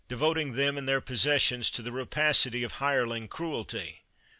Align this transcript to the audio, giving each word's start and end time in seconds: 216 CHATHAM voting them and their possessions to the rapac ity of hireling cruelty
216 0.09 0.33
CHATHAM 0.33 0.33
voting 0.33 0.55
them 0.57 0.77
and 0.79 0.87
their 0.87 0.99
possessions 0.99 1.69
to 1.69 1.83
the 1.83 1.91
rapac 1.91 2.47
ity 2.47 2.63
of 2.63 2.71
hireling 2.71 3.27
cruelty 3.27 4.01